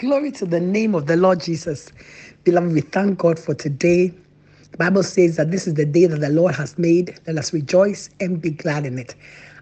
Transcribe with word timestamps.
Glory 0.00 0.32
to 0.32 0.46
the 0.46 0.60
name 0.60 0.94
of 0.94 1.08
the 1.08 1.16
Lord 1.18 1.40
Jesus. 1.42 1.92
Beloved, 2.44 2.72
we 2.72 2.80
thank 2.80 3.18
God 3.18 3.38
for 3.38 3.54
today. 3.54 4.14
The 4.70 4.78
Bible 4.78 5.02
says 5.02 5.36
that 5.36 5.50
this 5.50 5.66
is 5.66 5.74
the 5.74 5.84
day 5.84 6.06
that 6.06 6.20
the 6.20 6.30
Lord 6.30 6.54
has 6.54 6.78
made. 6.78 7.18
Let 7.26 7.36
us 7.36 7.52
rejoice 7.52 8.08
and 8.18 8.40
be 8.40 8.48
glad 8.48 8.86
in 8.86 8.98
it. 8.98 9.14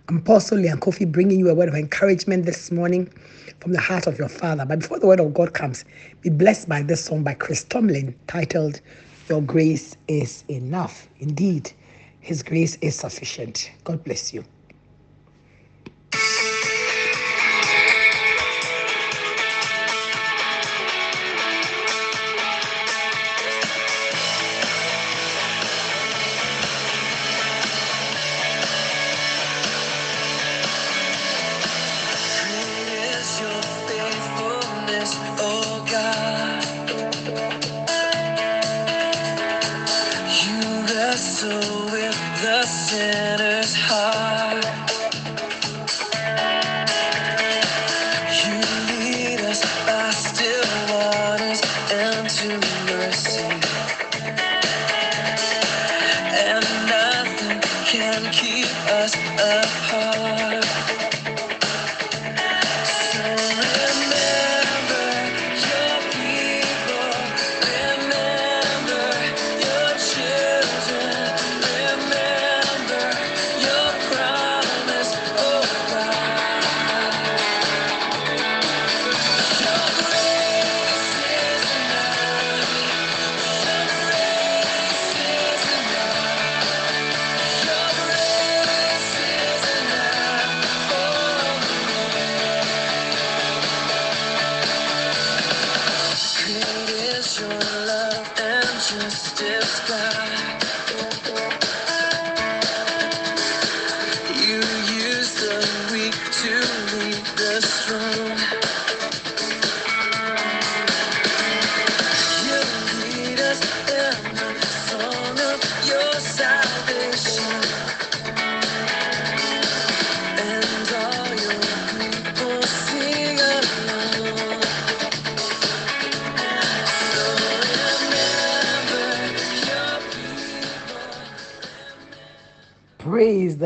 I'm 0.08 0.18
Apostle 0.18 0.58
Lyanne 0.58 0.78
Koffi 0.78 1.10
bringing 1.10 1.40
you 1.40 1.48
a 1.50 1.54
word 1.56 1.68
of 1.68 1.74
encouragement 1.74 2.46
this 2.46 2.70
morning 2.70 3.08
from 3.58 3.72
the 3.72 3.80
heart 3.80 4.06
of 4.06 4.16
your 4.16 4.28
Father. 4.28 4.64
But 4.64 4.78
before 4.78 5.00
the 5.00 5.08
word 5.08 5.18
of 5.18 5.34
God 5.34 5.54
comes, 5.54 5.84
be 6.22 6.30
blessed 6.30 6.68
by 6.68 6.82
this 6.82 7.04
song 7.04 7.24
by 7.24 7.34
Chris 7.34 7.64
Tomlin 7.64 8.14
titled, 8.28 8.80
Your 9.28 9.42
Grace 9.42 9.96
is 10.06 10.44
Enough. 10.48 11.08
Indeed, 11.18 11.72
His 12.20 12.44
grace 12.44 12.78
is 12.80 12.94
sufficient. 12.94 13.72
God 13.82 14.04
bless 14.04 14.32
you. 14.32 14.44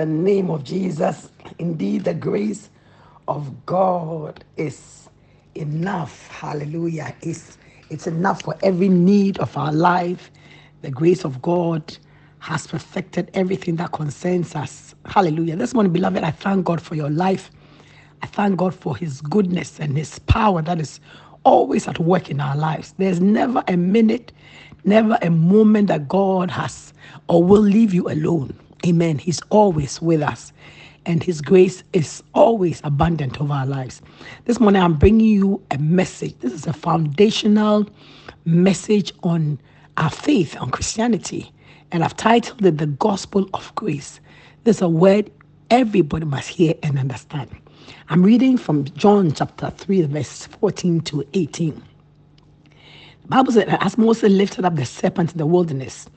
The 0.02 0.06
name 0.06 0.50
of 0.50 0.64
Jesus. 0.64 1.30
Indeed, 1.60 2.02
the 2.02 2.14
grace 2.14 2.70
of 3.28 3.64
God 3.66 4.44
is 4.56 5.08
enough. 5.54 6.26
Hallelujah. 6.26 7.14
It's, 7.22 7.56
it's 7.88 8.08
enough 8.08 8.42
for 8.42 8.56
every 8.64 8.88
need 8.88 9.38
of 9.38 9.56
our 9.56 9.72
life. 9.72 10.32
The 10.80 10.90
grace 10.90 11.24
of 11.24 11.40
God 11.40 11.96
has 12.40 12.66
perfected 12.66 13.30
everything 13.34 13.76
that 13.76 13.92
concerns 13.92 14.56
us. 14.56 14.96
Hallelujah. 15.06 15.54
This 15.54 15.72
morning, 15.72 15.92
beloved, 15.92 16.24
I 16.24 16.32
thank 16.32 16.64
God 16.64 16.82
for 16.82 16.96
your 16.96 17.10
life. 17.10 17.52
I 18.22 18.26
thank 18.26 18.56
God 18.56 18.74
for 18.74 18.96
His 18.96 19.20
goodness 19.20 19.78
and 19.78 19.96
His 19.96 20.18
power 20.18 20.62
that 20.62 20.80
is 20.80 20.98
always 21.44 21.86
at 21.86 22.00
work 22.00 22.28
in 22.28 22.40
our 22.40 22.56
lives. 22.56 22.92
There's 22.98 23.20
never 23.20 23.62
a 23.68 23.76
minute, 23.76 24.32
never 24.84 25.16
a 25.22 25.30
moment 25.30 25.86
that 25.86 26.08
God 26.08 26.50
has 26.50 26.92
or 27.28 27.44
will 27.44 27.62
leave 27.62 27.94
you 27.94 28.08
alone. 28.08 28.58
Amen. 28.84 29.18
He's 29.18 29.40
always 29.50 30.02
with 30.02 30.22
us, 30.22 30.52
and 31.06 31.22
His 31.22 31.40
grace 31.40 31.84
is 31.92 32.22
always 32.34 32.80
abundant 32.82 33.40
over 33.40 33.52
our 33.52 33.66
lives. 33.66 34.02
This 34.46 34.58
morning, 34.58 34.82
I'm 34.82 34.94
bringing 34.94 35.26
you 35.26 35.62
a 35.70 35.78
message. 35.78 36.36
This 36.40 36.52
is 36.52 36.66
a 36.66 36.72
foundational 36.72 37.88
message 38.44 39.12
on 39.22 39.60
our 39.98 40.10
faith, 40.10 40.56
on 40.60 40.70
Christianity, 40.70 41.52
and 41.92 42.02
I've 42.02 42.16
titled 42.16 42.64
it 42.64 42.78
The 42.78 42.86
Gospel 42.86 43.48
of 43.54 43.72
Grace. 43.76 44.20
This 44.64 44.76
is 44.76 44.82
a 44.82 44.88
word 44.88 45.30
everybody 45.70 46.24
must 46.24 46.48
hear 46.48 46.74
and 46.82 46.98
understand. 46.98 47.50
I'm 48.08 48.22
reading 48.22 48.58
from 48.58 48.84
John 48.84 49.32
chapter 49.32 49.70
3, 49.70 50.02
verse 50.02 50.46
14 50.46 51.00
to 51.02 51.24
18. 51.34 51.82
The 53.22 53.28
Bible 53.28 53.52
said, 53.52 53.68
As 53.80 53.96
Moses 53.96 54.32
lifted 54.32 54.64
up 54.64 54.74
the 54.74 54.84
serpent 54.84 55.32
in 55.32 55.38
the 55.38 55.46
wilderness, 55.46 56.08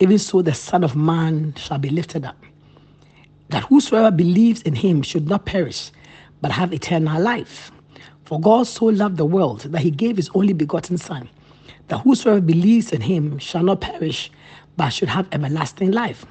even 0.00 0.18
so 0.18 0.42
the 0.42 0.54
Son 0.54 0.82
of 0.84 0.96
Man 0.96 1.54
shall 1.56 1.78
be 1.78 1.90
lifted 1.90 2.24
up, 2.24 2.36
that 3.50 3.64
whosoever 3.64 4.10
believes 4.10 4.62
in 4.62 4.74
him 4.74 5.02
should 5.02 5.28
not 5.28 5.44
perish, 5.44 5.90
but 6.40 6.50
have 6.50 6.72
eternal 6.72 7.22
life. 7.22 7.70
For 8.24 8.40
God 8.40 8.66
so 8.66 8.86
loved 8.86 9.16
the 9.16 9.24
world 9.24 9.60
that 9.60 9.82
he 9.82 9.90
gave 9.90 10.16
his 10.16 10.30
only 10.34 10.52
begotten 10.52 10.98
Son, 10.98 11.28
that 11.88 11.98
whosoever 11.98 12.40
believes 12.40 12.92
in 12.92 13.00
him 13.00 13.38
shall 13.38 13.62
not 13.62 13.80
perish, 13.80 14.30
but 14.76 14.90
should 14.90 15.08
have 15.08 15.28
everlasting 15.32 15.92
life. 15.92 16.24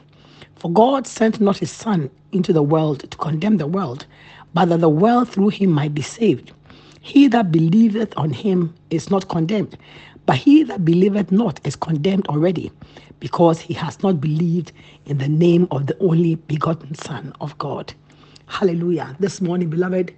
For 0.56 0.72
God 0.72 1.08
sent 1.08 1.40
not 1.40 1.58
his 1.58 1.72
Son 1.72 2.10
into 2.32 2.52
the 2.52 2.64
world 2.64 3.10
to 3.10 3.18
condemn 3.18 3.58
the 3.58 3.68
world, 3.68 4.06
but 4.54 4.66
that 4.70 4.82
the 4.82 4.90
world 4.90 5.30
through 5.30 5.50
him 5.50 5.72
might 5.72 5.94
be 5.94 6.02
saved. 6.02 6.52
He 7.02 7.28
that 7.30 7.52
believeth 7.52 8.14
on 8.18 8.32
him 8.32 8.74
is 8.90 9.10
not 9.10 9.28
condemned, 9.30 9.78
but 10.26 10.38
he 10.38 10.64
that 10.64 10.86
believeth 10.86 11.32
not 11.32 11.60
is 11.66 11.76
condemned 11.76 12.28
already, 12.28 12.72
because 13.20 13.60
he 13.60 13.74
has 13.74 14.02
not 14.04 14.22
believed 14.22 14.72
in 15.06 15.18
the 15.18 15.28
name 15.28 15.68
of 15.72 15.88
the 15.88 15.98
only 16.00 16.36
begotten 16.36 16.96
Son 16.96 17.34
of 17.42 17.58
God. 17.58 17.94
Hallelujah. 18.48 19.16
This 19.20 19.42
morning, 19.42 19.70
beloved, 19.70 20.14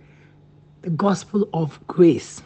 the 0.81 0.89
gospel 0.91 1.49
of 1.53 1.79
grace. 1.87 2.41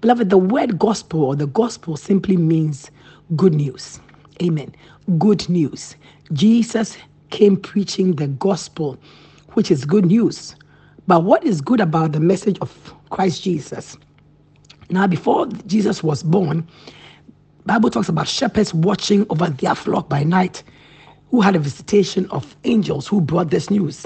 Beloved, 0.00 0.30
the 0.30 0.38
word 0.38 0.78
gospel 0.78 1.24
or 1.24 1.36
the 1.36 1.46
gospel 1.46 1.96
simply 1.96 2.36
means 2.36 2.90
good 3.36 3.54
news. 3.54 4.00
Amen. 4.42 4.74
Good 5.18 5.48
news. 5.48 5.96
Jesus 6.32 6.96
came 7.30 7.56
preaching 7.56 8.16
the 8.16 8.28
gospel, 8.28 8.98
which 9.52 9.70
is 9.70 9.84
good 9.84 10.06
news. 10.06 10.56
But 11.06 11.24
what 11.24 11.44
is 11.44 11.60
good 11.60 11.80
about 11.80 12.12
the 12.12 12.20
message 12.20 12.58
of 12.60 12.94
Christ 13.10 13.42
Jesus? 13.42 13.96
Now, 14.90 15.06
before 15.06 15.46
Jesus 15.66 16.02
was 16.02 16.22
born, 16.22 16.66
Bible 17.66 17.88
talks 17.88 18.10
about 18.10 18.28
shepherds 18.28 18.74
watching 18.74 19.24
over 19.30 19.48
their 19.48 19.74
flock 19.74 20.10
by 20.10 20.22
night 20.22 20.62
who 21.30 21.40
had 21.40 21.56
a 21.56 21.58
visitation 21.58 22.26
of 22.30 22.54
angels 22.64 23.06
who 23.06 23.22
brought 23.22 23.48
this 23.48 23.70
news. 23.70 24.04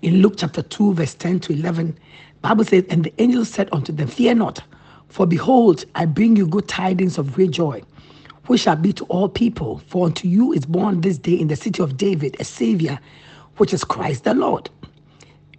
In 0.00 0.22
Luke 0.22 0.34
chapter 0.38 0.62
2, 0.62 0.94
verse 0.94 1.14
10 1.14 1.40
to 1.40 1.52
11, 1.52 1.98
Bible 2.40 2.64
says, 2.64 2.84
And 2.88 3.04
the 3.04 3.12
angel 3.20 3.44
said 3.44 3.68
unto 3.70 3.92
them, 3.92 4.08
Fear 4.08 4.36
not, 4.36 4.62
for 5.08 5.26
behold, 5.26 5.84
I 5.94 6.06
bring 6.06 6.36
you 6.36 6.46
good 6.46 6.68
tidings 6.68 7.18
of 7.18 7.34
great 7.34 7.50
joy, 7.50 7.82
which 8.46 8.62
shall 8.62 8.76
be 8.76 8.94
to 8.94 9.04
all 9.04 9.28
people. 9.28 9.82
For 9.88 10.06
unto 10.06 10.26
you 10.26 10.54
is 10.54 10.64
born 10.64 11.02
this 11.02 11.18
day 11.18 11.34
in 11.34 11.48
the 11.48 11.56
city 11.56 11.82
of 11.82 11.98
David 11.98 12.34
a 12.40 12.44
Savior, 12.44 12.98
which 13.58 13.74
is 13.74 13.84
Christ 13.84 14.24
the 14.24 14.32
Lord. 14.32 14.70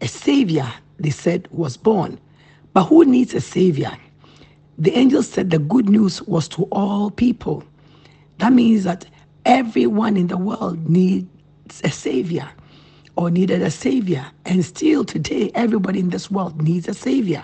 A 0.02 0.08
Savior, 0.08 0.74
they 1.00 1.12
said, 1.12 1.48
was 1.52 1.78
born. 1.78 2.20
But 2.74 2.86
who 2.86 3.06
needs 3.06 3.36
a 3.36 3.42
Savior? 3.42 3.96
The 4.80 4.96
angel 4.96 5.24
said 5.24 5.50
the 5.50 5.60
good 5.60 5.90
news 5.90 6.22
was 6.24 6.48
to 6.50 6.64
all 6.72 7.10
people. 7.10 7.64
That 8.38 8.54
means 8.54 8.84
that 8.84 9.08
everyone 9.46 10.18
in 10.18 10.28
the 10.28 10.38
world 10.38 10.88
needs 10.88 11.28
a 11.84 11.90
savior 11.90 12.48
or 13.16 13.32
needed 13.32 13.64
a 13.64 13.72
savior. 13.72 14.26
And 14.46 14.64
still 14.64 15.04
today, 15.04 15.52
everybody 15.56 16.00
in 16.00 16.10
this 16.10 16.30
world 16.30 16.62
needs 16.62 16.88
a 16.88 16.94
savior. 16.94 17.44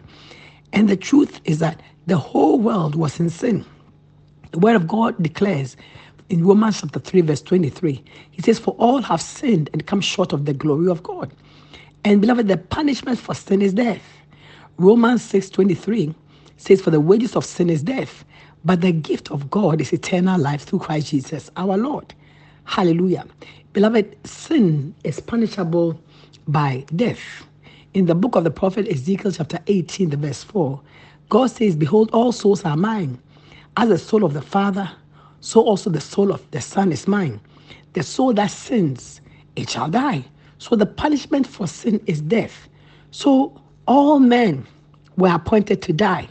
And 0.74 0.88
the 0.88 0.96
truth 0.96 1.42
is 1.46 1.58
that 1.60 1.82
the 2.06 2.18
whole 2.18 2.60
world 2.60 2.96
was 2.96 3.20
in 3.20 3.32
sin. 3.32 3.66
The 4.52 4.60
word 4.60 4.76
of 4.76 4.88
God 4.88 5.22
declares 5.22 5.76
in 6.30 6.46
Romans 6.46 6.82
chapter 6.82 7.00
3, 7.00 7.22
verse 7.22 7.42
23, 7.42 8.04
he 8.30 8.42
says, 8.44 8.60
For 8.60 8.76
all 8.78 9.02
have 9.02 9.22
sinned 9.22 9.72
and 9.74 9.88
come 9.88 10.02
short 10.02 10.34
of 10.34 10.46
the 10.46 10.54
glory 10.54 10.88
of 10.88 11.02
God. 11.02 11.32
And 12.06 12.22
beloved, 12.22 12.48
the 12.48 12.58
punishment 12.58 13.18
for 13.18 13.34
sin 13.34 13.62
is 13.64 13.74
death. 13.74 14.04
Romans 14.78 15.24
6 15.24 15.50
23 15.50 16.14
says, 16.58 16.82
For 16.82 16.92
the 16.92 17.00
wages 17.00 17.36
of 17.36 17.46
sin 17.46 17.70
is 17.70 17.84
death, 17.84 18.26
but 18.66 18.82
the 18.82 18.92
gift 18.92 19.32
of 19.32 19.50
God 19.50 19.82
is 19.82 19.94
eternal 19.94 20.40
life 20.40 20.64
through 20.64 20.80
Christ 20.80 21.08
Jesus 21.08 21.50
our 21.58 21.78
Lord. 21.78 22.14
Hallelujah. 22.66 23.26
Beloved, 23.74 24.16
sin 24.26 24.96
is 25.04 25.20
punishable 25.20 26.00
by 26.48 26.86
death. 26.96 27.20
In 27.94 28.06
the 28.06 28.16
book 28.16 28.36
of 28.36 28.44
the 28.44 28.52
prophet 28.52 28.88
Ezekiel, 28.88 29.32
chapter 29.32 29.60
18, 29.68 30.10
the 30.12 30.18
verse 30.18 30.44
4, 30.44 30.82
God 31.30 31.48
says, 31.48 31.76
Behold, 31.76 32.10
all 32.14 32.32
souls 32.32 32.64
are 32.66 32.78
mine. 32.78 33.20
As 33.78 33.90
the 33.90 33.98
soul 33.98 34.24
of 34.24 34.34
the 34.34 34.42
Father, 34.42 34.90
so 35.40 35.62
also 35.62 35.90
the 35.90 36.02
soul 36.02 36.32
of 36.32 36.50
the 36.52 36.62
Son 36.62 36.92
is 36.92 37.08
mine. 37.08 37.40
The 37.94 38.04
soul 38.04 38.34
that 38.34 38.52
sins, 38.52 39.22
it 39.56 39.70
shall 39.70 39.90
die. 39.90 40.26
So 40.58 40.76
the 40.76 40.86
punishment 40.86 41.48
for 41.48 41.68
sin 41.68 42.02
is 42.06 42.22
death. 42.22 42.70
So 43.12 43.60
all 43.88 44.20
men 44.20 44.66
were 45.18 45.34
appointed 45.34 45.82
to 45.84 45.94
die, 45.94 46.28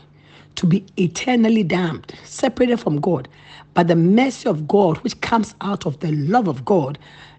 to 0.56 0.66
be 0.66 0.84
eternally 0.96 1.62
damned, 1.62 2.14
separated 2.24 2.78
from 2.78 3.00
God. 3.00 3.28
But 3.74 3.88
the 3.88 3.96
mercy 3.96 4.48
of 4.48 4.68
God, 4.68 4.98
which 4.98 5.20
comes 5.20 5.54
out 5.60 5.86
of 5.86 6.00
the 6.00 6.12
love 6.12 6.48
of 6.48 6.64
God, 6.64 6.98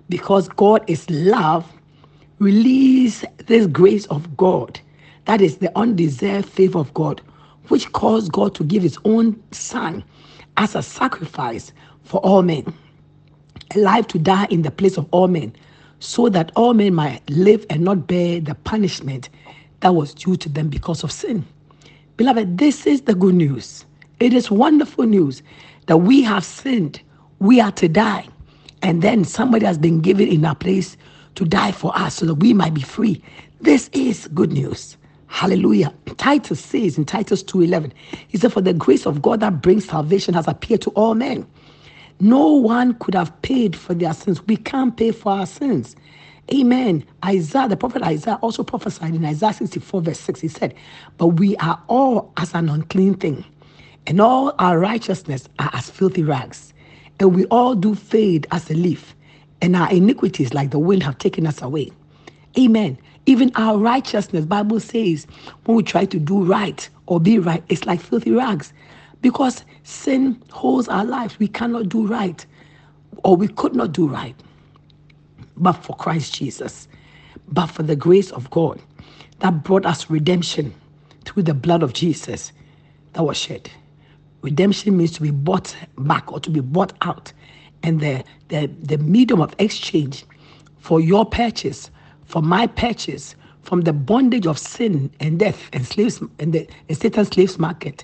because 0.10 0.48
God 0.50 0.84
is 0.88 1.10
love, 1.10 1.72
release 2.40 3.24
this 3.46 3.68
grace 3.68 4.06
of 4.08 4.36
God. 4.38 4.80
That 5.26 5.42
is 5.42 5.58
the 5.58 5.72
undeserved 5.78 6.48
favor 6.50 6.80
of 6.80 6.94
God, 6.94 7.22
which 7.70 7.92
caused 7.94 8.32
God 8.32 8.56
to 8.56 8.64
give 8.64 8.84
his 8.84 8.98
own 9.06 9.42
son 9.52 10.04
as 10.58 10.76
a 10.76 10.84
sacrifice 10.84 11.72
for 12.04 12.20
all 12.22 12.42
men, 12.42 12.74
alive 13.76 14.08
to 14.08 14.20
die 14.20 14.48
in 14.50 14.64
the 14.64 14.72
place 14.72 14.98
of 14.98 15.08
all 15.12 15.28
men, 15.28 15.56
so 16.00 16.30
that 16.30 16.52
all 16.56 16.74
men 16.74 16.94
might 16.94 17.28
live 17.30 17.66
and 17.70 17.84
not 17.84 18.08
bear 18.08 18.40
the 18.42 18.56
punishment 18.56 19.30
that 19.80 19.96
was 19.96 20.14
due 20.14 20.36
to 20.36 20.50
them 20.50 20.70
because 20.70 21.04
of 21.04 21.12
sin. 21.12 21.46
Beloved, 22.18 22.60
this 22.60 22.86
is 22.86 23.02
the 23.02 23.16
good 23.16 23.34
news. 23.34 23.86
It 24.20 24.34
is 24.34 24.52
wonderful 24.52 25.06
news 25.06 25.42
that 25.88 25.98
we 25.98 26.22
have 26.22 26.46
sinned, 26.46 27.02
we 27.40 27.60
are 27.60 27.72
to 27.74 27.88
die, 27.88 28.28
and 28.84 29.02
then 29.02 29.26
somebody 29.26 29.66
has 29.66 29.80
been 29.80 30.00
given 30.00 30.28
in 30.28 30.46
our 30.46 30.56
place 30.56 30.96
to 31.36 31.46
die 31.46 31.72
for 31.72 31.92
us 31.98 32.16
so 32.16 32.28
that 32.28 32.36
we 32.36 32.54
might 32.54 32.76
be 32.76 32.82
free. 32.82 33.22
This 33.62 33.90
is 33.94 34.28
good 34.28 34.52
news. 34.52 34.96
Hallelujah. 35.26 35.92
Titus 36.18 36.60
says 36.60 37.00
in 37.00 37.06
Titus 37.06 37.42
2:11, 37.44 37.92
he 38.28 38.38
said, 38.38 38.54
For 38.54 38.62
the 38.62 38.74
grace 38.74 39.08
of 39.08 39.24
God 39.24 39.40
that 39.40 39.64
brings 39.64 39.86
salvation 39.86 40.36
has 40.36 40.48
appeared 40.48 40.82
to 40.82 40.92
all 40.92 41.16
men. 41.16 41.48
No 42.20 42.50
one 42.50 42.94
could 43.00 43.16
have 43.16 43.42
paid 43.42 43.76
for 43.76 43.96
their 43.96 44.14
sins. 44.14 44.46
We 44.46 44.58
can't 44.58 44.96
pay 44.96 45.12
for 45.12 45.32
our 45.32 45.48
sins. 45.48 45.96
Amen. 46.52 47.04
Isaiah, 47.26 47.68
the 47.68 47.78
prophet 47.78 48.04
Isaiah 48.04 48.38
also 48.42 48.64
prophesied 48.64 49.16
in 49.16 49.26
Isaiah 49.26 49.54
64, 49.54 50.02
verse 50.02 50.20
6. 50.20 50.42
He 50.42 50.48
said, 50.48 50.76
But 51.18 51.28
we 51.28 51.56
are 51.58 51.82
all 51.88 52.32
as 52.38 52.54
an 52.54 52.70
unclean 52.70 53.16
thing, 53.16 53.46
and 54.08 54.22
all 54.22 54.54
our 54.60 54.78
righteousness 54.78 55.50
are 55.60 55.72
as 55.74 55.90
filthy 55.90 56.24
rags. 56.24 56.74
And 57.20 57.36
we 57.36 57.46
all 57.46 57.76
do 57.76 57.96
fade 57.96 58.48
as 58.52 58.70
a 58.70 58.76
leaf, 58.76 59.16
and 59.62 59.76
our 59.76 59.92
iniquities, 59.92 60.54
like 60.54 60.72
the 60.72 60.80
wind, 60.80 61.04
have 61.04 61.18
taken 61.18 61.48
us 61.48 61.62
away. 61.62 61.92
Amen. 62.60 62.98
Even 63.26 63.52
our 63.56 63.78
righteousness, 63.78 64.46
Bible 64.46 64.80
says, 64.80 65.26
when 65.66 65.78
we 65.78 65.84
try 65.84 66.06
to 66.06 66.20
do 66.20 66.44
right 66.44 66.88
or 67.08 67.20
be 67.20 67.40
right, 67.40 67.64
it's 67.70 67.86
like 67.86 68.02
filthy 68.02 68.32
rags. 68.32 68.74
Because 69.22 69.66
sin 69.84 70.42
holds 70.52 70.88
our 70.90 71.06
lives. 71.06 71.40
We 71.40 71.48
cannot 71.48 71.90
do 71.90 72.06
right, 72.06 72.46
or 73.24 73.36
we 73.36 73.48
could 73.48 73.76
not 73.76 73.94
do 73.94 74.08
right. 74.08 74.36
But 75.64 75.74
for 75.74 75.96
Christ 75.96 76.36
Jesus, 76.36 76.88
but 77.48 77.68
for 77.68 77.84
the 77.84 77.96
grace 77.96 78.32
of 78.32 78.50
God 78.52 78.82
that 79.40 79.64
brought 79.64 79.86
us 79.86 80.10
redemption 80.10 80.74
through 81.26 81.44
the 81.44 81.54
blood 81.54 81.84
of 81.84 81.94
Jesus 81.94 82.52
that 83.14 83.24
was 83.24 83.38
shed. 83.38 83.70
Redemption 84.42 84.98
means 84.98 85.12
to 85.14 85.22
be 85.22 85.32
bought 85.32 85.76
back 85.98 86.32
or 86.32 86.40
to 86.42 86.50
be 86.50 86.60
bought 86.60 86.94
out. 87.02 87.32
And 87.82 88.00
the, 88.00 88.24
the, 88.50 88.70
the 88.82 88.98
medium 88.98 89.42
of 89.42 89.56
exchange 89.60 90.26
for 90.80 91.00
your 91.00 91.26
purchase 91.26 91.90
for 92.26 92.42
my 92.42 92.68
purchase 92.68 93.36
from 93.62 93.82
the 93.82 93.94
bondage 93.94 94.48
of 94.48 94.58
sin 94.58 95.12
and 95.20 95.40
death 95.40 95.70
and 95.72 95.86
slaves 95.86 96.22
and 96.40 96.52
the 96.52 96.68
and 96.90 96.98
Satan's 96.98 97.30
slaves 97.30 97.60
market 97.60 98.04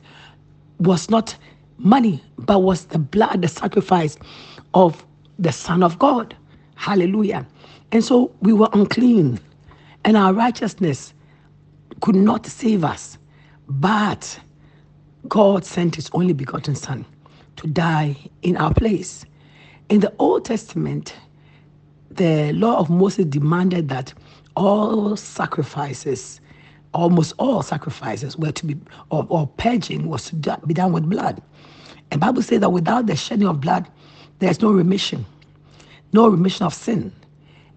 was 0.80 1.10
not 1.10 1.36
money, 1.78 2.24
but 2.38 2.60
was 2.60 2.86
the 2.86 3.00
blood, 3.00 3.42
the 3.42 3.48
sacrifice 3.48 4.18
of 4.74 5.06
the 5.40 5.52
Son 5.52 5.84
of 5.84 6.00
God. 6.00 6.36
Hallelujah. 6.80 7.46
And 7.92 8.06
so 8.06 8.34
we 8.40 8.54
were 8.54 8.70
unclean, 8.72 9.38
and 10.06 10.16
our 10.16 10.32
righteousness 10.32 11.14
could 12.00 12.16
not 12.16 12.46
save 12.46 12.86
us. 12.86 13.18
But 13.68 14.40
God 15.28 15.66
sent 15.66 15.96
his 15.96 16.10
only 16.14 16.32
begotten 16.32 16.76
Son 16.76 17.06
to 17.58 17.68
die 17.68 18.16
in 18.44 18.56
our 18.56 18.74
place. 18.74 19.26
In 19.90 20.00
the 20.00 20.14
Old 20.20 20.46
Testament, 20.46 21.14
the 22.12 22.54
law 22.54 22.80
of 22.80 22.90
Moses 22.90 23.26
demanded 23.26 23.90
that 23.90 24.14
all 24.56 25.18
sacrifices, 25.18 26.40
almost 26.94 27.34
all 27.40 27.62
sacrifices, 27.62 28.38
were 28.38 28.54
to 28.54 28.66
be, 28.66 28.78
or, 29.10 29.28
or 29.28 29.48
purging 29.58 30.08
was 30.08 30.30
to 30.30 30.62
be 30.66 30.74
done 30.74 30.94
with 30.94 31.10
blood. 31.10 31.42
And 32.12 32.22
Bible 32.22 32.42
says 32.42 32.62
that 32.62 32.70
without 32.70 33.06
the 33.06 33.18
shedding 33.18 33.50
of 33.50 33.60
blood, 33.60 33.86
there's 34.40 34.62
no 34.62 34.72
remission, 34.72 35.26
no 36.14 36.28
remission 36.28 36.66
of 36.66 36.74
sin. 36.74 37.12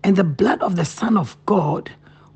And 0.05 0.17
the 0.17 0.25
blood 0.25 0.61
of 0.63 0.77
the 0.77 0.85
Son 0.85 1.17
of 1.17 1.37
God 1.47 1.91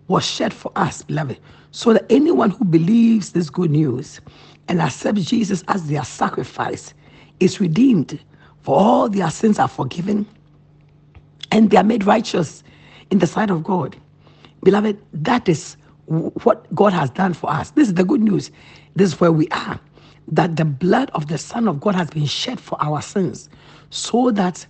was 0.09 0.25
shed 0.25 0.53
for 0.53 0.71
us, 0.77 1.03
beloved, 1.03 1.39
so 1.73 1.93
that 1.93 2.07
anyone 2.11 2.51
who 2.51 2.65
believes 2.65 3.33
this 3.33 3.51
good 3.51 3.71
news 3.71 4.21
and 4.69 4.81
accepts 4.81 5.25
Jesus 5.25 5.65
as 5.69 5.87
their 5.89 6.05
sacrifice 6.05 6.95
is 7.41 7.61
redeemed, 7.61 8.21
for 8.63 8.77
all 8.77 9.09
their 9.09 9.31
sins 9.31 9.59
are 9.59 9.69
forgiven 9.69 10.27
and 11.53 11.71
they 11.71 11.77
are 11.77 11.85
made 11.85 12.05
righteous 12.05 12.63
in 13.11 13.19
the 13.19 13.27
sight 13.27 13.51
of 13.51 13.63
God. 13.63 13.97
Beloved, 14.63 15.01
that 15.13 15.49
is 15.49 15.77
what 16.07 16.73
God 16.75 16.93
has 16.93 17.11
done 17.11 17.35
for 17.35 17.51
us. 17.51 17.71
This 17.71 17.89
is 17.89 17.95
the 17.95 18.05
good 18.05 18.23
news. 18.23 18.51
This 18.95 19.13
is 19.13 19.21
where 19.21 19.33
we 19.33 19.49
are. 19.49 19.79
That 20.29 20.57
the 20.57 20.65
blood 20.65 21.11
of 21.15 21.29
the 21.29 21.39
Son 21.39 21.69
of 21.69 21.81
God 21.81 21.95
has 21.95 22.11
been 22.11 22.27
shed 22.27 22.59
for 22.59 22.77
our 22.83 23.01
sins, 23.03 23.49
so 23.91 24.31
that 24.33 24.67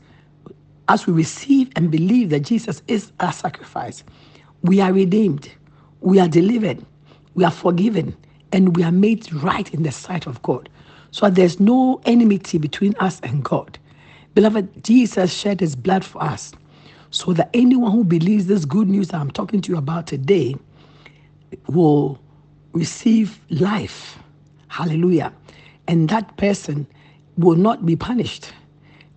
as 0.88 1.06
we 1.06 1.12
receive 1.12 1.70
and 1.76 1.90
believe 1.90 2.30
that 2.30 2.40
Jesus 2.40 2.82
is 2.88 3.12
our 3.20 3.32
sacrifice, 3.32 4.04
we 4.62 4.80
are 4.80 4.92
redeemed, 4.92 5.50
we 6.00 6.20
are 6.20 6.28
delivered, 6.28 6.84
we 7.34 7.44
are 7.44 7.50
forgiven, 7.50 8.16
and 8.52 8.76
we 8.76 8.82
are 8.82 8.92
made 8.92 9.32
right 9.32 9.72
in 9.74 9.82
the 9.82 9.92
sight 9.92 10.26
of 10.26 10.42
God. 10.42 10.68
So 11.10 11.30
there's 11.30 11.60
no 11.60 12.00
enmity 12.04 12.58
between 12.58 12.94
us 13.00 13.20
and 13.20 13.42
God. 13.42 13.78
Beloved, 14.34 14.84
Jesus 14.84 15.32
shed 15.32 15.60
his 15.60 15.74
blood 15.74 16.04
for 16.04 16.22
us 16.22 16.52
so 17.10 17.32
that 17.32 17.50
anyone 17.54 17.92
who 17.92 18.04
believes 18.04 18.46
this 18.46 18.64
good 18.64 18.88
news 18.88 19.08
that 19.08 19.20
I'm 19.20 19.30
talking 19.30 19.60
to 19.62 19.72
you 19.72 19.78
about 19.78 20.06
today 20.06 20.54
will 21.68 22.18
receive 22.72 23.40
life. 23.48 24.18
Hallelujah. 24.68 25.32
And 25.88 26.08
that 26.10 26.36
person 26.36 26.86
will 27.38 27.56
not 27.56 27.86
be 27.86 27.96
punished. 27.96 28.52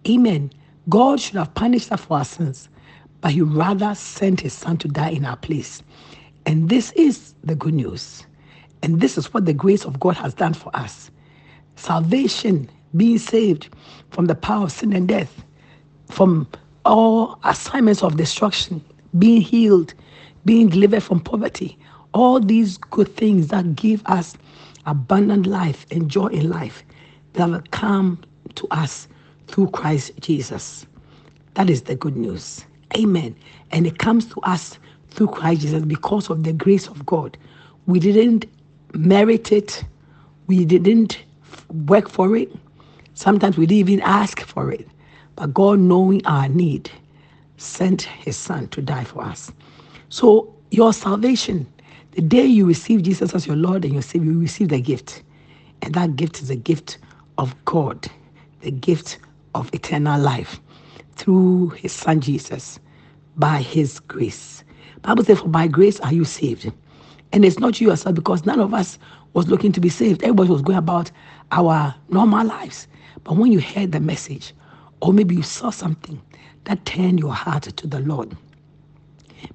Amen. 0.07 0.51
God 0.89 1.19
should 1.19 1.35
have 1.35 1.53
punished 1.53 1.91
us 1.91 2.01
for 2.01 2.17
our 2.17 2.25
sins, 2.25 2.69
but 3.21 3.31
He 3.31 3.41
rather 3.41 3.95
sent 3.95 4.41
His 4.41 4.53
Son 4.53 4.77
to 4.77 4.87
die 4.87 5.11
in 5.11 5.25
our 5.25 5.37
place. 5.37 5.83
And 6.45 6.69
this 6.69 6.91
is 6.93 7.35
the 7.43 7.55
good 7.55 7.75
news. 7.75 8.25
And 8.81 9.01
this 9.01 9.17
is 9.17 9.33
what 9.33 9.45
the 9.45 9.53
grace 9.53 9.85
of 9.85 9.99
God 9.99 10.15
has 10.17 10.33
done 10.33 10.53
for 10.53 10.75
us 10.75 11.11
salvation, 11.75 12.69
being 12.97 13.17
saved 13.17 13.69
from 14.09 14.25
the 14.25 14.35
power 14.35 14.65
of 14.65 14.71
sin 14.71 14.91
and 14.93 15.07
death, 15.07 15.45
from 16.07 16.47
all 16.85 17.39
assignments 17.45 18.03
of 18.03 18.17
destruction, 18.17 18.83
being 19.17 19.41
healed, 19.41 19.93
being 20.45 20.67
delivered 20.69 21.03
from 21.03 21.19
poverty, 21.19 21.77
all 22.13 22.39
these 22.39 22.77
good 22.77 23.15
things 23.15 23.47
that 23.49 23.75
give 23.75 24.01
us 24.07 24.35
abundant 24.85 25.45
life 25.45 25.85
and 25.91 26.09
joy 26.09 26.27
in 26.27 26.49
life 26.49 26.83
that 27.33 27.49
will 27.49 27.63
come 27.71 28.19
to 28.55 28.67
us 28.71 29.07
through 29.49 29.67
Christ 29.71 30.11
Jesus. 30.21 30.85
That 31.55 31.69
is 31.69 31.83
the 31.83 31.95
good 31.95 32.17
news. 32.17 32.65
Amen. 32.97 33.35
And 33.71 33.87
it 33.87 33.99
comes 33.99 34.27
to 34.27 34.41
us 34.41 34.79
through 35.11 35.27
Christ 35.27 35.61
Jesus 35.61 35.83
because 35.85 36.29
of 36.29 36.43
the 36.43 36.53
grace 36.53 36.87
of 36.87 37.05
God. 37.05 37.37
We 37.87 37.99
didn't 37.99 38.45
merit 38.93 39.51
it, 39.51 39.83
we 40.47 40.65
didn't 40.65 41.19
work 41.87 42.09
for 42.09 42.35
it. 42.37 42.51
Sometimes 43.15 43.57
we 43.57 43.65
didn't 43.65 43.91
even 43.91 44.01
ask 44.01 44.41
for 44.41 44.71
it. 44.71 44.87
But 45.35 45.53
God, 45.53 45.79
knowing 45.79 46.25
our 46.25 46.49
need, 46.49 46.91
sent 47.57 48.03
his 48.03 48.37
son 48.37 48.67
to 48.69 48.81
die 48.81 49.03
for 49.03 49.23
us. 49.23 49.51
So 50.09 50.53
your 50.71 50.93
salvation, 50.93 51.67
The 52.13 52.21
day 52.21 52.45
you 52.45 52.65
receive 52.65 53.03
Jesus 53.03 53.35
as 53.35 53.47
your 53.47 53.55
Lord 53.55 53.85
and 53.85 53.93
your 53.93 54.01
Savior, 54.03 54.31
you 54.31 54.39
receive 54.39 54.69
the 54.69 54.81
gift. 54.81 55.23
And 55.81 55.93
that 55.95 56.15
gift 56.17 56.41
is 56.41 56.49
a 56.49 56.55
gift 56.57 56.97
of 57.37 57.55
God, 57.65 58.07
the 58.61 58.71
gift 58.71 59.19
of 59.59 59.73
eternal 59.73 60.19
life 60.19 60.59
through 61.15 61.69
his 61.69 61.91
son 61.91 62.21
Jesus 62.21 62.79
by 63.37 63.61
his 63.61 63.99
grace. 63.99 64.63
Bible 65.01 65.23
says, 65.23 65.39
For 65.39 65.47
by 65.47 65.67
grace 65.67 65.99
are 65.99 66.13
you 66.13 66.25
saved. 66.25 66.71
And 67.31 67.45
it's 67.45 67.59
not 67.59 67.79
you 67.79 67.89
yourself 67.89 68.15
because 68.15 68.45
none 68.45 68.59
of 68.59 68.73
us 68.73 68.97
was 69.33 69.47
looking 69.47 69.71
to 69.73 69.79
be 69.79 69.89
saved. 69.89 70.23
Everybody 70.23 70.49
was 70.49 70.61
going 70.61 70.77
about 70.77 71.11
our 71.51 71.93
normal 72.09 72.45
lives. 72.45 72.87
But 73.23 73.35
when 73.35 73.51
you 73.51 73.59
heard 73.59 73.91
the 73.91 73.99
message, 73.99 74.53
or 75.01 75.13
maybe 75.13 75.35
you 75.35 75.43
saw 75.43 75.69
something 75.69 76.21
that 76.65 76.83
turned 76.85 77.19
your 77.19 77.33
heart 77.33 77.63
to 77.63 77.87
the 77.87 77.99
Lord, 77.99 78.35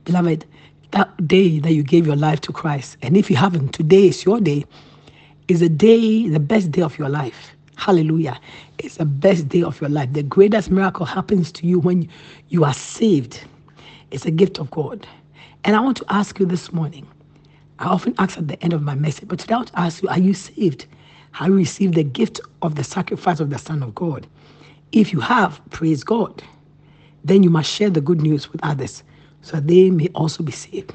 beloved, 0.05 0.47
that 0.93 1.27
day 1.27 1.59
that 1.59 1.73
you 1.73 1.83
gave 1.83 2.07
your 2.07 2.17
life 2.17 2.41
to 2.43 2.53
Christ, 2.53 2.97
and 3.03 3.17
if 3.17 3.29
you 3.31 3.37
haven't, 3.37 3.71
today 3.75 4.09
is 4.09 4.25
your 4.25 4.41
day, 4.41 4.65
is 5.49 5.61
a 5.61 5.69
day, 5.69 6.29
the 6.29 6.41
best 6.41 6.71
day 6.71 6.83
of 6.83 6.99
your 6.99 7.09
life. 7.09 7.54
Hallelujah. 7.77 8.41
It's 8.79 8.97
the 8.97 9.05
best 9.05 9.49
day 9.49 9.63
of 9.63 9.81
your 9.81 9.91
life. 9.91 10.13
The 10.13 10.23
greatest 10.23 10.71
miracle 10.71 11.07
happens 11.07 11.53
to 11.53 11.67
you 11.67 11.79
when 11.79 12.09
you 12.49 12.65
are 12.65 12.75
saved. 12.75 13.43
It's 14.11 14.27
a 14.27 14.31
gift 14.31 14.59
of 14.59 14.71
God. 14.71 15.07
And 15.65 15.75
I 15.75 15.81
want 15.81 15.97
to 15.99 16.05
ask 16.09 16.39
you 16.39 16.47
this 16.47 16.73
morning. 16.73 17.07
I 17.79 17.87
often 17.87 18.15
ask 18.19 18.39
at 18.39 18.49
the 18.49 18.63
end 18.63 18.73
of 18.73 18.83
my 18.83 18.95
message, 18.95 19.29
but 19.29 19.39
today 19.39 19.55
I 19.55 19.59
want 19.59 19.69
to 19.69 19.81
ask 19.81 20.03
you, 20.03 20.09
are 20.09 20.19
you 20.19 20.35
saved? 20.35 20.87
Have 21.33 21.49
you 21.49 21.55
received 21.55 21.95
the 21.95 22.05
gift 22.05 22.41
of 22.63 22.77
the 22.77 22.85
sacrifice 22.85 23.41
of 23.41 23.51
the 23.51 23.59
Son 23.59 23.83
of 23.83 23.95
God? 23.95 24.27
If 24.93 25.13
you 25.13 25.21
have, 25.21 25.61
praise 25.71 26.05
God. 26.05 26.43
Then 27.25 27.43
you 27.43 27.51
must 27.51 27.71
share 27.71 27.91
the 27.91 28.01
good 28.01 28.21
news 28.21 28.53
with 28.53 28.61
others 28.63 29.03
so 29.43 29.59
they 29.59 29.91
may 29.91 30.09
also 30.15 30.43
be 30.43 30.53
saved. 30.53 30.93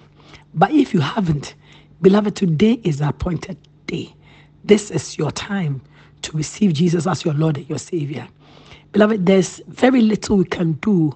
But 0.53 0.71
if 0.71 0.93
you 0.93 1.01
haven't, 1.01 1.55
beloved, 2.01 2.35
today 2.35 2.79
is 2.83 2.99
the 2.99 3.09
appointed 3.09 3.57
day. 3.87 4.13
This 4.63 4.89
is 4.91 5.17
your 5.17 5.31
time 5.31 5.81
to 6.21 6.37
receive 6.37 6.73
Jesus 6.73 7.07
as 7.07 7.23
your 7.23 7.33
Lord 7.33 7.57
and 7.57 7.69
your 7.69 7.79
Savior. 7.79 8.27
Beloved, 8.91 9.25
there's 9.25 9.61
very 9.67 10.01
little 10.01 10.37
we 10.37 10.45
can 10.45 10.73
do 10.73 11.15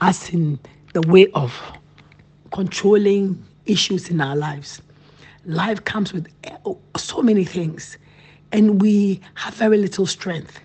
as 0.00 0.28
in 0.30 0.58
the 0.92 1.02
way 1.02 1.28
of 1.32 1.58
controlling 2.52 3.42
issues 3.66 4.10
in 4.10 4.20
our 4.20 4.36
lives. 4.36 4.82
Life 5.46 5.84
comes 5.84 6.12
with 6.12 6.28
eh, 6.44 6.56
so 6.96 7.22
many 7.22 7.44
things, 7.44 7.98
and 8.52 8.80
we 8.80 9.20
have 9.34 9.54
very 9.54 9.78
little 9.78 10.06
strength. 10.06 10.60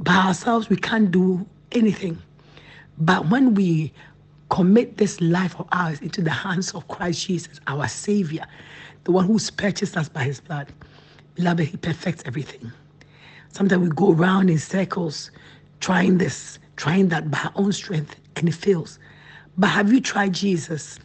By 0.00 0.14
ourselves, 0.14 0.68
we 0.68 0.76
can't 0.76 1.10
do 1.10 1.46
anything. 1.72 2.18
But 2.98 3.28
when 3.28 3.54
we 3.54 3.92
commit 4.50 4.96
this 4.96 5.20
life 5.20 5.58
of 5.58 5.68
ours 5.72 6.00
into 6.00 6.22
the 6.22 6.30
hands 6.30 6.72
of 6.72 6.86
Christ 6.88 7.26
Jesus, 7.26 7.60
our 7.66 7.88
Savior, 7.88 8.46
the 9.04 9.12
one 9.12 9.26
who's 9.26 9.50
purchased 9.50 9.96
us 9.96 10.08
by 10.08 10.24
His 10.24 10.40
blood, 10.40 10.68
beloved, 11.34 11.66
He 11.66 11.76
perfects 11.76 12.22
everything. 12.26 12.72
Sometimes 13.52 13.82
we 13.82 13.88
go 13.90 14.12
around 14.12 14.50
in 14.50 14.58
circles 14.58 15.30
trying 15.80 16.18
this, 16.18 16.58
trying 16.76 17.08
that 17.08 17.30
by 17.30 17.38
our 17.38 17.52
own 17.56 17.72
strength, 17.72 18.16
and 18.36 18.48
it 18.48 18.54
fails. 18.54 18.98
But 19.56 19.68
have 19.68 19.92
you 19.92 20.00
tried 20.00 20.34
Jesus? 20.34 20.98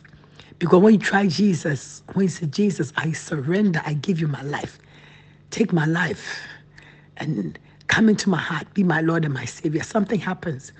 Because 0.59 0.81
when 0.81 0.93
you 0.93 0.99
try 0.99 1.27
Jesus, 1.27 2.03
when 2.13 2.23
you 2.25 2.29
say, 2.29 2.45
Jesus, 2.45 2.93
I 2.95 3.11
surrender, 3.11 3.81
I 3.85 3.93
give 3.93 4.19
you 4.19 4.27
my 4.27 4.43
life, 4.43 4.79
take 5.49 5.73
my 5.73 5.85
life 5.85 6.47
and 7.17 7.57
come 7.87 8.09
into 8.09 8.29
my 8.29 8.37
heart, 8.37 8.71
be 8.73 8.83
my 8.83 9.01
Lord 9.01 9.25
and 9.25 9.33
my 9.33 9.45
Savior, 9.45 9.83
something 9.83 10.19
happens, 10.19 10.71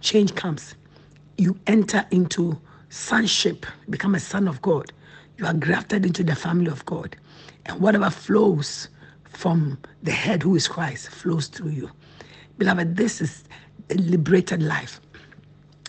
change 0.00 0.34
comes. 0.34 0.74
You 1.36 1.58
enter 1.66 2.04
into 2.10 2.58
sonship, 2.88 3.66
become 3.90 4.14
a 4.14 4.20
son 4.20 4.48
of 4.48 4.60
God. 4.62 4.92
You 5.36 5.46
are 5.46 5.54
grafted 5.54 6.04
into 6.04 6.24
the 6.24 6.34
family 6.34 6.70
of 6.70 6.84
God. 6.84 7.16
And 7.66 7.80
whatever 7.80 8.10
flows 8.10 8.88
from 9.38 9.78
the 10.02 10.10
head 10.10 10.42
who 10.42 10.56
is 10.56 10.66
Christ 10.66 11.10
flows 11.10 11.46
through 11.46 11.70
you. 11.70 11.88
Beloved, 12.58 12.96
this 12.96 13.20
is 13.20 13.44
a 13.88 13.94
liberated 13.94 14.60
life. 14.60 15.00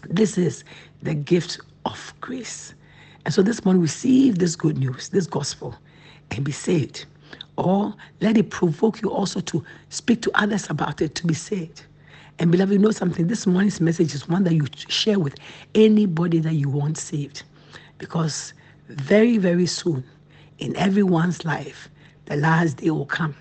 This 0.08 0.38
is 0.38 0.64
the 1.02 1.16
gift 1.16 1.60
of 1.84 2.14
grace. 2.22 2.76
And 3.26 3.34
so 3.34 3.42
this 3.42 3.66
morning, 3.66 3.82
receive 3.82 4.38
this 4.38 4.56
good 4.56 4.78
news, 4.78 5.10
this 5.10 5.26
gospel, 5.26 5.74
and 6.30 6.46
be 6.46 6.52
saved. 6.52 7.08
Or 7.58 7.96
let 8.22 8.38
it 8.38 8.52
provoke 8.52 9.02
you 9.02 9.10
also 9.10 9.40
to 9.40 9.64
speak 9.90 10.22
to 10.22 10.32
others 10.36 10.70
about 10.70 11.02
it 11.02 11.16
to 11.16 11.26
be 11.26 11.34
saved. 11.34 11.82
And 12.38 12.52
beloved, 12.52 12.74
you 12.74 12.78
know 12.78 12.92
something? 12.92 13.26
This 13.26 13.48
morning's 13.48 13.82
message 13.82 14.14
is 14.14 14.30
one 14.30 14.44
that 14.44 14.54
you 14.54 14.68
share 14.76 15.18
with 15.18 15.34
anybody 15.74 16.38
that 16.38 16.54
you 16.54 16.70
want 16.70 17.00
saved. 17.00 17.42
Because 17.98 18.54
very, 18.90 19.40
very 19.40 19.66
soon 19.66 20.04
in 20.60 20.76
everyone's 20.76 21.44
life, 21.46 21.90
the 22.30 22.38
last 22.38 22.78
day 22.78 22.92
will 22.92 23.06
come. 23.06 23.36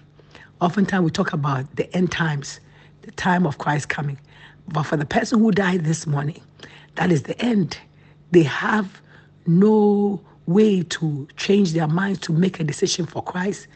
Oftentimes 0.60 1.04
we 1.04 1.10
talk 1.10 1.32
about 1.32 1.76
the 1.76 1.94
end 1.94 2.10
times, 2.10 2.58
the 3.02 3.12
time 3.12 3.46
of 3.46 3.58
Christ 3.58 3.88
coming. 3.88 4.18
But 4.68 4.84
for 4.84 4.96
the 4.96 5.04
person 5.04 5.38
who 5.38 5.52
died 5.52 5.84
this 5.84 6.06
morning, 6.06 6.42
that 6.96 7.12
is 7.12 7.22
the 7.22 7.40
end. 7.40 7.78
They 8.32 8.42
have 8.42 9.00
no 9.46 10.20
way 10.46 10.82
to 10.82 11.28
change 11.36 11.72
their 11.72 11.86
minds 11.86 12.18
to 12.20 12.32
make 12.32 12.58
a 12.58 12.64
decision 12.64 13.06
for 13.06 13.22
Christ 13.22 13.68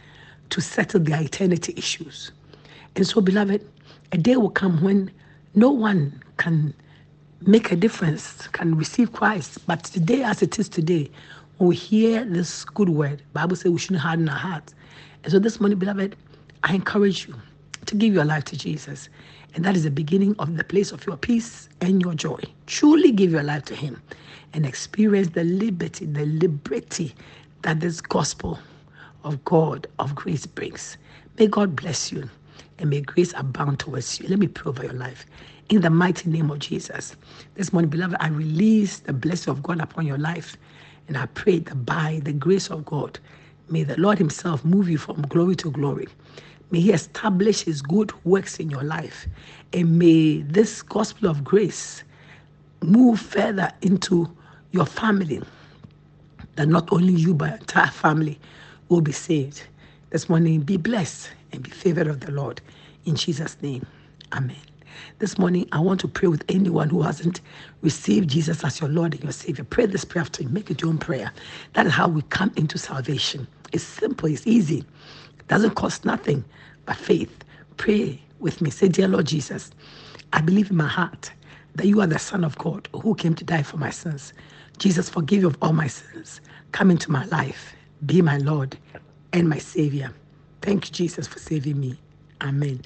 to 0.51 0.61
settle 0.61 1.01
their 1.01 1.21
eternity 1.21 1.75
issues. 1.77 2.33
And 2.97 3.07
so, 3.07 3.21
beloved, 3.21 3.67
a 4.13 4.19
day 4.19 4.37
will 4.37 4.51
come 4.51 4.83
when 4.83 5.11
no 5.55 5.71
one 5.71 6.23
can 6.39 6.75
make 7.43 7.71
a 7.71 7.77
difference, 7.77 8.47
can 8.49 8.77
receive 8.77 9.13
Christ. 9.13 9.67
But 9.67 9.85
today, 9.85 10.23
as 10.23 10.43
it 10.43 10.59
is 10.59 10.69
today, 10.69 11.11
we 11.67 11.77
hear 11.77 12.25
this 12.25 12.65
good 12.65 12.89
word, 12.89 13.23
Bible 13.33 13.57
says 13.57 13.71
we 13.71 13.79
shouldn't 13.79 14.01
harden 14.01 14.29
our 14.29 14.39
hearts. 14.39 14.75
And 15.23 15.33
so 15.33 15.39
this 15.39 15.61
morning, 15.61 15.79
beloved, 15.79 16.17
I 16.65 16.75
encourage 16.75 17.29
you 17.29 17.35
to 17.87 17.95
give 17.95 18.15
your 18.15 18.25
life 18.25 18.45
to 18.47 18.57
Jesus. 18.57 19.09
And 19.55 19.65
that 19.65 19.77
is 19.77 19.85
the 19.85 19.91
beginning 19.91 20.35
of 20.39 20.57
the 20.57 20.65
place 20.65 20.93
of 20.93 21.07
your 21.07 21.17
peace 21.17 21.69
and 21.81 22.03
your 22.03 22.15
joy. 22.15 22.41
Truly 22.67 23.13
give 23.13 23.31
your 23.31 23.43
life 23.43 23.65
to 23.67 23.75
Him 23.75 24.03
and 24.55 24.67
experience 24.67 25.29
the 25.29 25.45
liberty, 25.45 26.07
the 26.07 26.27
liberty 26.27 27.15
that 27.63 27.81
this 27.81 28.01
gospel 28.01 28.59
of 29.25 29.45
God, 29.45 29.87
of 29.99 30.15
grace 30.15 30.47
brings. 30.47 30.97
May 31.39 31.47
God 31.47 31.77
bless 31.77 32.11
you 32.11 32.29
and 32.79 32.91
may 32.91 33.01
grace 33.03 33.33
abound 33.37 33.79
towards 33.79 34.19
you. 34.21 34.29
Let 34.29 34.39
me 34.39 34.49
pray 34.49 34.71
over 34.71 34.85
your 34.85 34.95
life. 34.95 35.27
In 35.69 35.81
the 35.81 35.91
mighty 35.91 36.29
name 36.29 36.51
of 36.51 36.59
Jesus. 36.59 37.15
This 37.55 37.73
morning, 37.73 37.91
beloved, 37.91 38.17
I 38.21 38.29
release 38.29 38.99
the 39.01 39.13
blessing 39.13 39.53
of 39.53 39.63
God 39.63 39.81
upon 39.81 40.07
your 40.07 40.19
life. 40.19 40.57
And 41.09 41.19
I 41.19 41.27
pray 41.27 41.61
that 41.61 41.87
by 41.87 42.21
the 42.25 42.33
grace 42.33 42.71
of 42.71 42.85
God, 42.87 43.19
may 43.71 43.85
the 43.85 44.01
Lord 44.01 44.19
Himself 44.19 44.65
move 44.65 44.89
you 44.89 44.99
from 44.99 45.23
glory 45.23 45.57
to 45.57 45.71
glory. 45.71 46.09
May 46.71 46.81
He 46.81 46.93
establish 46.93 47.63
His 47.63 47.83
good 47.83 48.13
works 48.25 48.59
in 48.61 48.71
your 48.71 48.85
life. 48.85 49.27
And 49.73 49.99
may 49.99 50.43
this 50.43 50.83
gospel 50.83 51.29
of 51.31 51.45
grace 51.45 52.05
move 52.83 53.21
further 53.21 53.73
into 53.83 54.31
your 54.73 54.87
family. 54.87 55.43
That 56.57 56.69
not 56.69 56.93
only 56.93 57.15
you, 57.15 57.35
but 57.35 57.61
entire 57.61 57.89
family 57.91 58.41
will 58.89 59.03
be 59.03 59.13
saved. 59.13 59.65
This 60.11 60.29
morning, 60.29 60.61
be 60.63 60.77
blessed 60.79 61.31
and 61.53 61.63
be 61.63 61.71
favored 61.71 62.09
of 62.09 62.21
the 62.21 62.33
Lord. 62.33 62.61
In 63.07 63.17
Jesus' 63.17 63.57
name, 63.63 63.87
Amen. 64.33 64.72
This 65.19 65.39
morning, 65.39 65.69
I 65.73 65.81
want 65.81 66.01
to 66.01 66.09
pray 66.09 66.29
with 66.29 66.45
anyone 66.49 66.91
who 66.91 67.03
hasn't 67.03 67.41
received 67.83 68.31
Jesus 68.31 68.65
as 68.65 68.81
your 68.81 68.91
Lord 68.91 69.15
and 69.15 69.23
your 69.23 69.33
Savior. 69.33 69.65
Pray 69.65 69.87
this 69.87 70.05
prayer 70.05 70.23
after 70.23 70.43
you. 70.43 70.49
Make 70.51 70.71
it 70.71 70.83
your 70.83 70.91
own 70.91 70.99
prayer. 70.99 71.33
That 71.75 71.87
is 71.87 71.93
how 71.93 72.09
we 72.09 72.23
come 72.23 72.53
into 72.57 72.79
salvation. 72.79 73.47
It's 73.73 73.85
simple, 73.85 74.29
it's 74.29 74.47
easy. 74.47 74.81
It 75.39 75.49
doesn't 75.49 75.77
cost 75.77 76.05
nothing 76.05 76.45
but 76.87 76.97
faith. 76.97 77.45
Pray 77.77 78.21
with 78.41 78.61
me. 78.61 78.71
Say, 78.71 78.89
Dear 78.89 79.09
Lord 79.09 79.27
Jesus, 79.27 79.71
I 80.33 80.41
believe 80.41 80.71
in 80.71 80.77
my 80.77 80.89
heart 80.89 81.33
that 81.77 81.87
you 81.87 82.01
are 82.01 82.07
the 82.07 82.19
Son 82.19 82.45
of 82.45 82.59
God 82.59 82.89
who 82.95 83.15
came 83.15 83.35
to 83.35 83.45
die 83.45 83.63
for 83.63 83.79
my 83.79 83.91
sins. 83.91 84.33
Jesus, 84.79 85.09
forgive 85.11 85.45
of 85.45 85.57
all 85.63 85.73
my 85.73 85.89
sins. 85.89 86.41
Come 86.73 86.91
into 86.91 87.11
my 87.11 87.25
life. 87.27 87.75
Be 88.07 88.23
my 88.23 88.39
Lord 88.39 88.79
and 89.33 89.49
my 89.49 89.59
Savior. 89.59 90.13
Thank 90.63 90.89
you, 90.89 90.93
Jesus, 90.95 91.27
for 91.27 91.39
saving 91.39 91.81
me. 91.81 91.99
Amen. 92.43 92.83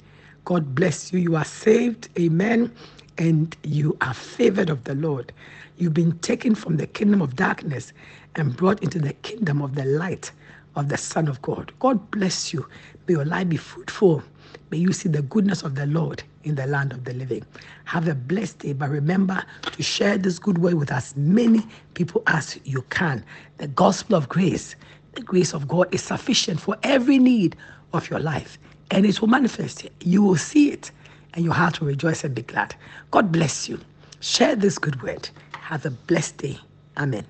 God 0.47 0.73
bless 0.75 1.11
you. 1.11 1.19
You 1.19 1.35
are 1.35 1.43
saved. 1.43 2.07
Amen. 2.17 2.73
And 3.17 3.53
you 3.63 3.97
are 3.99 4.13
favored 4.13 4.69
of 4.69 4.85
the 4.85 4.95
Lord. 4.95 5.33
You've 5.77 5.93
been 5.93 6.17
taken 6.19 6.55
from 6.55 6.77
the 6.77 6.87
kingdom 6.87 7.21
of 7.21 7.35
darkness 7.35 7.91
and 8.35 8.55
brought 8.55 8.81
into 8.81 8.97
the 8.97 9.11
kingdom 9.11 9.61
of 9.61 9.75
the 9.75 9.83
light 9.83 10.31
of 10.77 10.87
the 10.87 10.95
Son 10.95 11.27
of 11.27 11.41
God. 11.41 11.73
God 11.79 12.11
bless 12.11 12.53
you. 12.53 12.65
May 13.09 13.15
your 13.15 13.25
life 13.25 13.49
be 13.49 13.57
fruitful. 13.57 14.23
May 14.71 14.77
you 14.77 14.93
see 14.93 15.09
the 15.09 15.21
goodness 15.21 15.63
of 15.63 15.75
the 15.75 15.85
Lord 15.85 16.23
in 16.45 16.55
the 16.55 16.65
land 16.65 16.93
of 16.93 17.03
the 17.03 17.13
living. 17.13 17.43
Have 17.83 18.07
a 18.07 18.15
blessed 18.15 18.59
day, 18.59 18.71
but 18.71 18.89
remember 18.89 19.43
to 19.63 19.83
share 19.83 20.17
this 20.17 20.39
good 20.39 20.59
word 20.59 20.75
with 20.75 20.93
as 20.93 21.13
many 21.17 21.67
people 21.93 22.23
as 22.25 22.57
you 22.63 22.83
can. 22.83 23.25
The 23.57 23.67
gospel 23.67 24.15
of 24.15 24.29
grace, 24.29 24.77
the 25.11 25.21
grace 25.23 25.53
of 25.53 25.67
God 25.67 25.93
is 25.93 26.03
sufficient 26.03 26.61
for 26.61 26.77
every 26.83 27.19
need 27.19 27.57
of 27.91 28.09
your 28.09 28.19
life, 28.19 28.57
and 28.91 29.05
it 29.05 29.21
will 29.21 29.27
manifest. 29.27 29.87
You 30.01 30.23
will 30.23 30.37
see 30.37 30.71
it, 30.71 30.91
and 31.33 31.43
your 31.45 31.53
heart 31.53 31.79
will 31.79 31.87
rejoice 31.87 32.23
and 32.23 32.33
be 32.35 32.41
glad. 32.41 32.75
God 33.11 33.31
bless 33.31 33.69
you. 33.69 33.79
Share 34.19 34.55
this 34.55 34.77
good 34.77 35.01
word. 35.03 35.29
Have 35.53 35.85
a 35.85 35.91
blessed 35.91 36.37
day. 36.37 36.57
Amen. 36.97 37.25